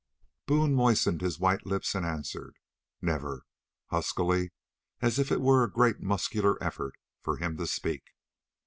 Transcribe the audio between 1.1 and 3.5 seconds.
his white lips and answered: "Never,"